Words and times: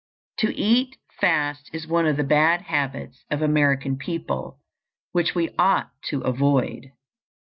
To 0.39 0.51
eat 0.55 0.97
fast 1.19 1.69
is 1.73 1.85
one 1.85 2.07
of 2.07 2.17
the 2.17 2.23
bad 2.23 2.63
habits 2.63 3.23
of 3.29 3.43
American 3.43 3.97
people 3.99 4.57
which 5.11 5.35
we 5.35 5.53
ought 5.59 5.91
to 6.09 6.21
avoid. 6.21 6.91